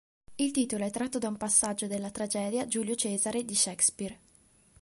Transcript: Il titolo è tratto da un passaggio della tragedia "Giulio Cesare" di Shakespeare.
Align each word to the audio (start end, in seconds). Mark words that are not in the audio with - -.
Il 0.37 0.49
titolo 0.49 0.83
è 0.83 0.89
tratto 0.89 1.19
da 1.19 1.27
un 1.27 1.37
passaggio 1.37 1.85
della 1.85 2.09
tragedia 2.09 2.65
"Giulio 2.65 2.95
Cesare" 2.95 3.45
di 3.45 3.53
Shakespeare. 3.53 4.19